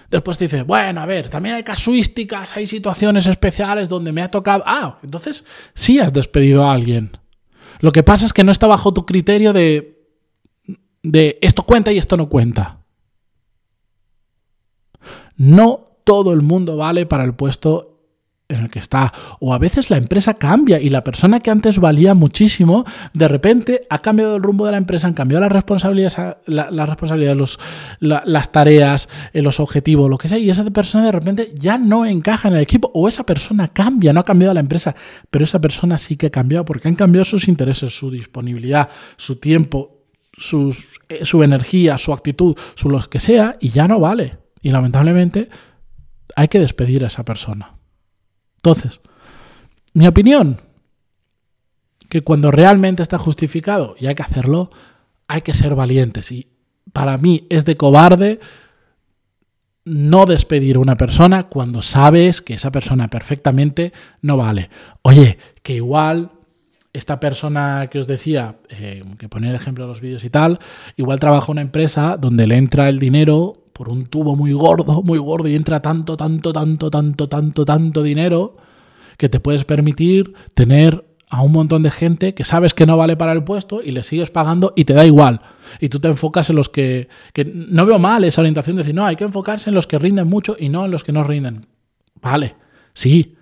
Después 0.10 0.38
te 0.38 0.46
dice, 0.46 0.64
bueno, 0.64 1.02
a 1.02 1.06
ver, 1.06 1.30
también 1.30 1.56
hay 1.56 1.64
casuísticas, 1.64 2.56
hay 2.56 2.68
situaciones 2.68 3.26
especiales 3.26 3.90
donde 3.90 4.12
me 4.12 4.22
ha 4.22 4.30
tocado. 4.30 4.64
Ah, 4.66 5.00
entonces 5.04 5.46
sí 5.74 6.00
has 6.00 6.14
despedido 6.14 6.66
a 6.66 6.74
alguien. 6.74 7.18
Lo 7.80 7.92
que 7.92 8.04
pasa 8.04 8.26
es 8.26 8.34
que 8.34 8.44
no 8.44 8.52
está 8.52 8.68
bajo 8.68 8.94
tu 8.94 9.06
criterio 9.06 9.52
de, 9.52 10.08
de 11.04 11.38
esto 11.42 11.64
cuenta 11.64 11.92
y 11.92 11.98
esto 11.98 12.18
no 12.18 12.30
cuenta. 12.30 12.80
No 15.38 16.00
todo 16.04 16.34
el 16.34 16.42
mundo 16.42 16.78
vale 16.78 17.06
para 17.06 17.24
el 17.24 17.34
puesto 17.34 17.95
en 18.56 18.64
el 18.64 18.70
que 18.70 18.80
está. 18.80 19.14
O 19.40 19.54
a 19.54 19.58
veces 19.58 19.90
la 19.90 19.98
empresa 19.98 20.36
cambia 20.36 20.80
y 20.80 20.90
la 20.90 21.04
persona 21.04 21.40
que 21.40 21.52
antes 21.52 21.80
valía 21.80 22.14
muchísimo, 22.14 22.86
de 23.14 23.28
repente 23.28 23.88
ha 23.90 24.00
cambiado 24.00 24.36
el 24.36 24.44
rumbo 24.44 24.66
de 24.66 24.72
la 24.72 24.78
empresa, 24.78 25.08
han 25.08 25.14
cambiado 25.14 25.42
las 25.42 25.52
responsabilidades, 25.52 26.18
la, 26.46 27.36
los, 27.36 27.60
las 28.00 28.52
tareas, 28.52 29.10
eh, 29.34 29.42
los 29.42 29.60
objetivos, 29.60 30.10
lo 30.10 30.18
que 30.18 30.28
sea, 30.28 30.38
y 30.38 30.50
esa 30.50 30.64
persona 30.66 31.06
de 31.06 31.12
repente 31.12 31.54
ya 31.56 31.78
no 31.78 32.06
encaja 32.06 32.50
en 32.50 32.56
el 32.56 32.62
equipo 32.62 32.92
o 32.94 33.08
esa 33.08 33.26
persona 33.26 33.68
cambia, 33.68 34.14
no 34.14 34.20
ha 34.22 34.26
cambiado 34.26 34.54
la 34.54 34.60
empresa, 34.60 34.96
pero 35.30 35.44
esa 35.44 35.60
persona 35.60 35.98
sí 35.98 36.16
que 36.16 36.28
ha 36.28 36.32
cambiado 36.32 36.66
porque 36.66 36.88
han 36.88 36.96
cambiado 36.96 37.26
sus 37.26 37.48
intereses, 37.48 37.96
su 37.96 38.12
disponibilidad, 38.12 38.90
su 39.18 39.38
tiempo, 39.38 40.04
eh, 41.10 41.26
su 41.26 41.44
energía, 41.44 41.98
su 41.98 42.14
actitud, 42.14 42.58
su 42.76 42.90
lo 42.90 43.00
que 43.02 43.20
sea, 43.20 43.58
y 43.60 43.70
ya 43.70 43.88
no 43.88 44.00
vale. 44.00 44.38
Y 44.62 44.72
lamentablemente 44.72 45.50
hay 46.36 46.48
que 46.48 46.60
despedir 46.60 47.04
a 47.04 47.08
esa 47.08 47.24
persona. 47.24 47.75
Entonces, 48.66 49.00
mi 49.94 50.08
opinión, 50.08 50.60
que 52.10 52.22
cuando 52.22 52.50
realmente 52.50 53.04
está 53.04 53.20
justificado 53.20 53.96
y 54.00 54.08
hay 54.08 54.16
que 54.16 54.24
hacerlo, 54.24 54.72
hay 55.28 55.42
que 55.42 55.54
ser 55.54 55.76
valientes. 55.76 56.32
Y 56.32 56.48
para 56.92 57.20
mí 57.20 57.46
es 57.52 57.64
de 57.66 57.76
cobarde 57.76 58.40
no 59.84 60.26
despedir 60.26 60.78
a 60.78 60.80
una 60.80 60.98
persona 60.98 61.44
cuando 61.44 61.84
sabes 61.84 62.42
que 62.42 62.56
esa 62.56 62.72
persona 62.72 63.08
perfectamente 63.08 63.94
no 64.24 64.36
vale. 64.36 64.72
Oye, 65.04 65.38
que 65.62 65.74
igual 65.74 66.32
esta 66.92 67.20
persona 67.20 67.88
que 67.92 68.00
os 68.00 68.08
decía, 68.08 68.56
eh, 68.70 69.04
que 69.20 69.30
ponía 69.30 69.52
el 69.52 69.56
ejemplo 69.56 69.84
de 69.84 69.90
los 69.90 70.02
vídeos 70.02 70.24
y 70.24 70.32
tal, 70.32 70.58
igual 70.98 71.20
trabaja 71.20 71.46
en 71.48 71.52
una 71.52 71.62
empresa 71.62 72.18
donde 72.18 72.48
le 72.48 72.58
entra 72.58 72.90
el 72.90 72.98
dinero 72.98 73.65
por 73.76 73.90
un 73.90 74.06
tubo 74.06 74.38
muy 74.38 74.54
gordo, 74.54 75.04
muy 75.04 75.20
gordo, 75.20 75.50
y 75.50 75.56
entra 75.56 75.82
tanto, 75.82 76.16
tanto, 76.16 76.54
tanto, 76.54 76.90
tanto, 76.90 77.28
tanto, 77.28 77.66
tanto 77.66 78.04
dinero 78.04 78.56
que 79.18 79.28
te 79.28 79.42
puedes 79.42 79.66
permitir 79.66 80.34
tener 80.54 81.06
a 81.30 81.42
un 81.42 81.52
montón 81.52 81.84
de 81.84 81.92
gente 81.92 82.34
que 82.34 82.46
sabes 82.46 82.74
que 82.74 82.86
no 82.86 82.96
vale 82.96 83.18
para 83.18 83.34
el 83.34 83.44
puesto 83.44 83.82
y 83.84 83.92
le 83.92 84.04
sigues 84.04 84.30
pagando 84.30 84.72
y 84.78 84.86
te 84.86 84.94
da 84.94 85.06
igual. 85.06 85.42
Y 85.82 85.90
tú 85.90 86.00
te 86.00 86.08
enfocas 86.08 86.50
en 86.50 86.56
los 86.56 86.70
que, 86.70 87.10
que 87.34 87.44
no 87.44 87.86
veo 87.86 88.00
mal 88.00 88.24
esa 88.24 88.40
orientación 88.40 88.78
de 88.78 88.84
decir, 88.84 88.96
no, 88.96 89.06
hay 89.06 89.18
que 89.18 89.26
enfocarse 89.26 89.70
en 89.70 89.74
los 89.74 89.88
que 89.88 90.00
rinden 90.00 90.30
mucho 90.30 90.56
y 90.58 90.70
no 90.70 90.86
en 90.86 90.92
los 90.92 91.04
que 91.04 91.12
no 91.12 91.26
rinden. 91.26 91.66
Vale, 92.22 92.56
sí, 92.94 93.36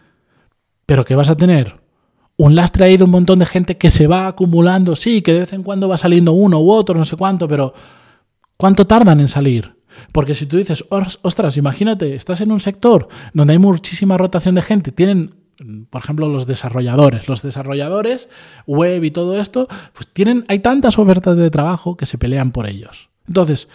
pero 0.87 1.05
que 1.05 1.13
vas 1.13 1.29
a 1.29 1.37
tener 1.37 1.79
un 2.37 2.55
lastre 2.55 2.85
ahí 2.85 2.97
de 2.97 3.03
un 3.03 3.11
montón 3.11 3.37
de 3.37 3.45
gente 3.45 3.77
que 3.77 3.91
se 3.91 4.07
va 4.07 4.25
acumulando, 4.25 4.95
sí, 4.95 5.21
que 5.21 5.33
de 5.33 5.39
vez 5.41 5.53
en 5.53 5.61
cuando 5.61 5.87
va 5.87 5.97
saliendo 5.99 6.33
uno 6.33 6.59
u 6.59 6.71
otro, 6.71 6.97
no 6.97 7.05
sé 7.05 7.17
cuánto, 7.17 7.47
pero 7.47 7.75
¿cuánto 8.57 8.87
tardan 8.87 9.19
en 9.19 9.27
salir? 9.27 9.72
Porque 10.11 10.35
si 10.35 10.45
tú 10.45 10.57
dices, 10.57 10.85
ostras, 10.89 11.57
imagínate, 11.57 12.15
estás 12.15 12.41
en 12.41 12.51
un 12.51 12.59
sector 12.59 13.07
donde 13.33 13.53
hay 13.53 13.59
muchísima 13.59 14.17
rotación 14.17 14.55
de 14.55 14.61
gente, 14.61 14.91
tienen, 14.91 15.33
por 15.89 16.03
ejemplo, 16.03 16.27
los 16.27 16.47
desarrolladores, 16.47 17.27
los 17.27 17.41
desarrolladores 17.41 18.29
web 18.65 19.03
y 19.03 19.11
todo 19.11 19.39
esto, 19.39 19.67
pues 19.93 20.07
tienen, 20.11 20.45
hay 20.47 20.59
tantas 20.59 20.97
ofertas 20.97 21.37
de 21.37 21.49
trabajo 21.49 21.97
que 21.97 22.05
se 22.05 22.17
pelean 22.17 22.51
por 22.51 22.67
ellos. 22.67 23.09
Entonces, 23.27 23.67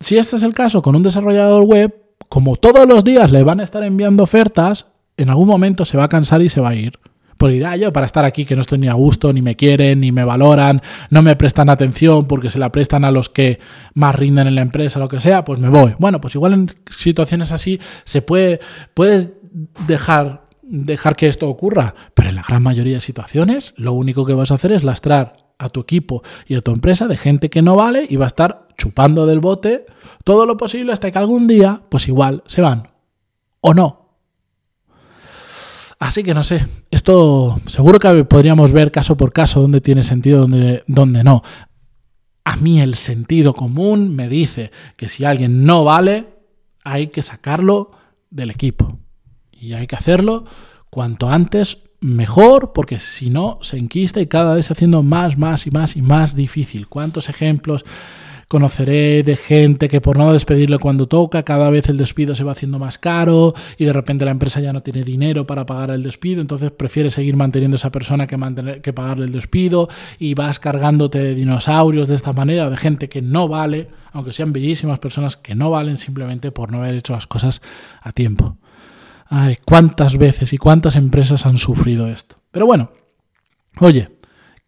si 0.00 0.16
este 0.16 0.36
es 0.36 0.42
el 0.42 0.52
caso 0.52 0.82
con 0.82 0.96
un 0.96 1.02
desarrollador 1.02 1.64
web, 1.64 1.94
como 2.28 2.56
todos 2.56 2.86
los 2.86 3.04
días 3.04 3.32
le 3.32 3.42
van 3.42 3.60
a 3.60 3.64
estar 3.64 3.82
enviando 3.82 4.22
ofertas, 4.22 4.86
en 5.16 5.30
algún 5.30 5.48
momento 5.48 5.84
se 5.84 5.96
va 5.96 6.04
a 6.04 6.08
cansar 6.08 6.42
y 6.42 6.48
se 6.48 6.60
va 6.60 6.70
a 6.70 6.74
ir. 6.74 6.98
Por 7.38 7.52
ir, 7.52 7.64
ah, 7.64 7.76
yo 7.76 7.92
para 7.92 8.04
estar 8.04 8.24
aquí 8.24 8.44
que 8.44 8.54
no 8.54 8.60
estoy 8.60 8.78
ni 8.78 8.88
a 8.88 8.94
gusto, 8.94 9.32
ni 9.32 9.40
me 9.40 9.56
quieren, 9.56 10.00
ni 10.00 10.12
me 10.12 10.24
valoran, 10.24 10.82
no 11.08 11.22
me 11.22 11.36
prestan 11.36 11.70
atención 11.70 12.26
porque 12.26 12.50
se 12.50 12.58
la 12.58 12.70
prestan 12.70 13.04
a 13.04 13.10
los 13.10 13.30
que 13.30 13.60
más 13.94 14.14
rinden 14.14 14.48
en 14.48 14.56
la 14.56 14.60
empresa, 14.60 14.98
lo 14.98 15.08
que 15.08 15.20
sea, 15.20 15.44
pues 15.44 15.58
me 15.58 15.68
voy. 15.68 15.94
Bueno, 15.98 16.20
pues 16.20 16.34
igual 16.34 16.52
en 16.52 16.68
situaciones 16.90 17.52
así 17.52 17.80
se 18.04 18.20
puede, 18.22 18.60
puedes 18.92 19.30
dejar, 19.86 20.48
dejar 20.62 21.16
que 21.16 21.28
esto 21.28 21.48
ocurra, 21.48 21.94
pero 22.12 22.28
en 22.28 22.34
la 22.34 22.44
gran 22.46 22.62
mayoría 22.62 22.96
de 22.96 23.00
situaciones 23.00 23.72
lo 23.76 23.92
único 23.92 24.26
que 24.26 24.34
vas 24.34 24.50
a 24.50 24.54
hacer 24.54 24.72
es 24.72 24.84
lastrar 24.84 25.36
a 25.58 25.68
tu 25.68 25.80
equipo 25.80 26.22
y 26.46 26.54
a 26.54 26.60
tu 26.60 26.72
empresa 26.72 27.08
de 27.08 27.16
gente 27.16 27.50
que 27.50 27.62
no 27.62 27.76
vale 27.76 28.06
y 28.08 28.16
va 28.16 28.26
a 28.26 28.28
estar 28.28 28.68
chupando 28.76 29.26
del 29.26 29.40
bote 29.40 29.86
todo 30.24 30.46
lo 30.46 30.56
posible 30.56 30.92
hasta 30.92 31.10
que 31.10 31.18
algún 31.18 31.46
día, 31.46 31.82
pues 31.88 32.08
igual, 32.08 32.42
se 32.46 32.60
van. 32.60 32.88
O 33.60 33.74
no. 33.74 33.97
Así 35.98 36.22
que 36.22 36.32
no 36.32 36.44
sé, 36.44 36.66
esto 36.90 37.60
seguro 37.66 37.98
que 37.98 38.24
podríamos 38.24 38.72
ver 38.72 38.92
caso 38.92 39.16
por 39.16 39.32
caso 39.32 39.60
dónde 39.60 39.80
tiene 39.80 40.04
sentido, 40.04 40.42
dónde, 40.42 40.84
dónde 40.86 41.24
no. 41.24 41.42
A 42.44 42.56
mí 42.56 42.80
el 42.80 42.94
sentido 42.94 43.52
común 43.52 44.14
me 44.14 44.28
dice 44.28 44.70
que 44.96 45.08
si 45.08 45.24
alguien 45.24 45.64
no 45.64 45.84
vale, 45.84 46.28
hay 46.84 47.08
que 47.08 47.22
sacarlo 47.22 47.90
del 48.30 48.50
equipo. 48.50 48.98
Y 49.52 49.72
hay 49.72 49.86
que 49.86 49.96
hacerlo 49.96 50.44
cuanto 50.88 51.30
antes 51.30 51.78
mejor, 52.00 52.72
porque 52.72 52.98
si 52.98 53.28
no 53.28 53.58
se 53.62 53.76
enquista 53.76 54.20
y 54.20 54.28
cada 54.28 54.54
vez 54.54 54.70
haciendo 54.70 55.02
más, 55.02 55.36
más 55.36 55.66
y 55.66 55.70
más 55.72 55.96
y 55.96 56.02
más 56.02 56.36
difícil. 56.36 56.88
¿Cuántos 56.88 57.28
ejemplos 57.28 57.84
conoceré 58.48 59.22
de 59.22 59.36
gente 59.36 59.88
que 59.88 60.00
por 60.00 60.16
no 60.16 60.32
despedirle 60.32 60.78
cuando 60.78 61.06
toca, 61.06 61.42
cada 61.42 61.68
vez 61.68 61.88
el 61.90 61.98
despido 61.98 62.34
se 62.34 62.44
va 62.44 62.52
haciendo 62.52 62.78
más 62.78 62.96
caro 62.98 63.52
y 63.76 63.84
de 63.84 63.92
repente 63.92 64.24
la 64.24 64.30
empresa 64.30 64.60
ya 64.60 64.72
no 64.72 64.82
tiene 64.82 65.02
dinero 65.02 65.46
para 65.46 65.66
pagar 65.66 65.90
el 65.90 66.02
despido, 66.02 66.40
entonces 66.40 66.70
prefiere 66.70 67.10
seguir 67.10 67.36
manteniendo 67.36 67.74
a 67.74 67.78
esa 67.78 67.92
persona 67.92 68.26
que, 68.26 68.38
mantener, 68.38 68.80
que 68.80 68.94
pagarle 68.94 69.26
el 69.26 69.32
despido 69.32 69.88
y 70.18 70.32
vas 70.32 70.58
cargándote 70.58 71.18
de 71.18 71.34
dinosaurios 71.34 72.08
de 72.08 72.14
esta 72.14 72.32
manera, 72.32 72.70
de 72.70 72.76
gente 72.78 73.10
que 73.10 73.20
no 73.20 73.48
vale, 73.48 73.88
aunque 74.12 74.32
sean 74.32 74.54
bellísimas 74.54 74.98
personas 74.98 75.36
que 75.36 75.54
no 75.54 75.70
valen 75.70 75.98
simplemente 75.98 76.50
por 76.50 76.72
no 76.72 76.78
haber 76.78 76.94
hecho 76.94 77.12
las 77.12 77.26
cosas 77.26 77.60
a 78.00 78.12
tiempo. 78.12 78.56
Ay, 79.26 79.58
cuántas 79.62 80.16
veces 80.16 80.54
y 80.54 80.58
cuántas 80.58 80.96
empresas 80.96 81.44
han 81.44 81.58
sufrido 81.58 82.08
esto. 82.08 82.36
Pero 82.50 82.64
bueno, 82.64 82.92
oye, 83.78 84.08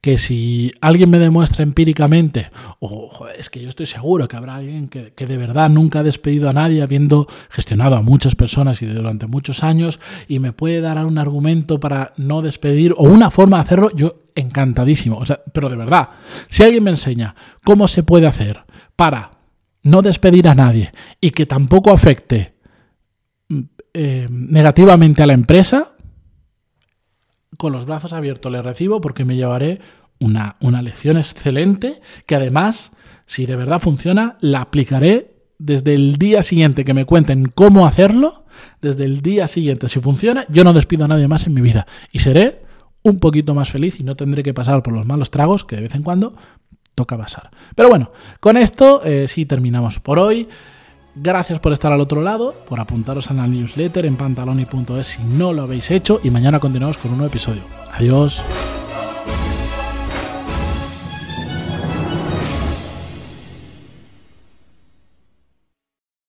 que 0.01 0.17
si 0.17 0.73
alguien 0.81 1.11
me 1.11 1.19
demuestra 1.19 1.63
empíricamente, 1.63 2.51
o 2.79 3.27
es 3.39 3.51
que 3.51 3.61
yo 3.61 3.69
estoy 3.69 3.85
seguro 3.85 4.29
que 4.29 4.37
habrá 4.37 4.57
alguien 4.57 4.89
que, 4.89 5.13
de 5.15 5.37
verdad 5.37 5.69
nunca 5.69 6.01
ha 6.01 6.03
despedido 6.03 6.49
a 6.49 6.55
nadie 6.55 6.83
habiendo 6.83 7.27
gestionado 7.51 7.97
a 7.97 8.03
muchas 8.03 8.35
personas 8.35 8.81
y 8.81 8.87
durante 8.87 9.27
muchos 9.27 9.63
años 9.63 10.01
y 10.27 10.39
me 10.39 10.53
puede 10.53 10.81
dar 10.81 11.05
un 11.05 11.19
argumento 11.19 11.79
para 11.81 12.15
no 12.17 12.41
despedir 12.41 12.95
o 12.97 13.05
una 13.05 13.31
forma 13.31 13.59
de 13.59 13.63
hacerlo, 13.63 13.91
yo 13.95 14.23
encantadísimo. 14.35 15.19
O 15.19 15.27
sea, 15.27 15.41
pero 15.53 15.69
de 15.69 15.77
verdad, 15.77 16.11
si 16.49 16.63
alguien 16.63 16.85
me 16.85 16.91
enseña 16.91 17.35
cómo 17.65 17.87
se 17.87 18.03
puede 18.03 18.27
hacer 18.27 18.65
para 18.97 19.33
no 19.83 20.01
despedir 20.01 20.49
a 20.49 20.55
nadie 20.55 20.93
y 21.21 21.31
que 21.31 21.45
tampoco 21.45 21.91
afecte 21.91 22.55
mm, 23.49 23.61
eh, 23.93 24.29
negativamente 24.31 25.23
a 25.23 25.27
la 25.27 25.35
empresa, 25.35 25.93
con 27.61 27.75
los 27.75 27.85
brazos 27.85 28.15
abiertos 28.15 28.51
le 28.51 28.63
recibo 28.63 29.03
porque 29.03 29.27
me 29.27 29.37
llevaré 29.37 29.81
una, 30.19 30.57
una 30.61 30.81
lección 30.81 31.19
excelente 31.19 32.01
que 32.25 32.35
además, 32.35 32.91
si 33.27 33.45
de 33.45 33.55
verdad 33.55 33.81
funciona, 33.81 34.39
la 34.41 34.63
aplicaré 34.63 35.35
desde 35.59 35.93
el 35.93 36.17
día 36.17 36.43
siguiente 36.43 36.87
que 36.87 36.95
me 36.95 37.05
cuenten 37.05 37.53
cómo 37.55 37.87
hacerlo, 37.87 38.47
desde 38.81 39.05
el 39.05 39.21
día 39.21 39.47
siguiente, 39.47 39.89
si 39.89 40.01
funciona, 40.01 40.47
yo 40.49 40.65
no 40.65 40.73
despido 40.73 41.05
a 41.05 41.09
nadie 41.09 41.29
más 41.29 41.47
en 41.47 41.53
mi 41.53 41.61
vida 41.61 41.87
y 42.11 42.21
seré 42.21 42.63
un 43.03 43.19
poquito 43.19 43.55
más 43.55 43.69
feliz 43.69 44.01
y 44.01 44.05
no 44.05 44.17
tendré 44.17 44.43
que 44.43 44.55
pasar 44.55 44.83
por 44.83 44.95
los 44.95 45.05
malos 45.05 45.31
tragos 45.31 45.65
que 45.67 45.77
de 45.77 45.83
vez 45.83 45.95
en 45.95 46.03
cuando 46.03 46.35
toca 46.95 47.19
pasar. 47.19 47.51
Pero 47.77 47.91
bueno, 47.91 48.11
con 48.41 48.57
esto 48.57 49.03
eh, 49.05 49.29
sí 49.29 49.45
terminamos 49.45 50.01
por 50.01 50.19
hoy. 50.19 50.49
Gracias 51.15 51.59
por 51.59 51.73
estar 51.73 51.93
al 51.93 52.01
otro 52.01 52.23
lado, 52.23 52.55
por 52.69 52.81
apuntaros 52.81 53.31
a 53.31 53.35
la 53.35 53.47
newsletter 53.47 54.07
en 54.07 54.17
pantaloni.es 54.17 55.07
si 55.07 55.23
no 55.23 55.53
lo 55.53 55.63
habéis 55.63 55.91
hecho 55.91 56.21
y 56.23 56.31
mañana 56.31 56.61
continuamos 56.61 56.99
con 56.99 57.11
un 57.11 57.19
nuevo 57.19 57.31
episodio. 57.31 57.63
Adiós. 57.93 58.41